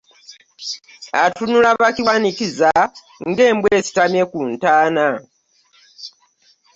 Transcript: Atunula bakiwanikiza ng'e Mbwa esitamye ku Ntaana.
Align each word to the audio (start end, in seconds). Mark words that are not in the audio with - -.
Atunula 1.23 1.69
bakiwanikiza 1.81 2.69
ng'e 3.29 3.47
Mbwa 3.55 3.69
esitamye 3.79 4.23
ku 4.31 4.39
Ntaana. 4.51 5.07